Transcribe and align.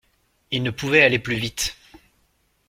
Il 0.49 0.63
ne 0.63 0.71
pouvait 0.71 1.03
aller 1.03 1.19
plus 1.19 1.35
vite... 1.35 1.77